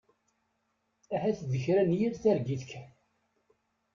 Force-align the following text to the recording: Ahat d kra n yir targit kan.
Ahat 1.15 1.39
d 1.51 1.53
kra 1.63 1.83
n 1.89 1.91
yir 1.99 2.13
targit 2.21 2.63
kan. 2.69 2.87